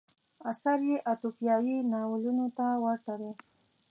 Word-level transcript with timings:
اثر 0.51 0.79
یې 0.89 0.97
اتوپیایي 1.11 1.77
ناولونو 1.91 2.47
ته 2.57 2.67
ورته 2.83 3.13
دی. 3.21 3.31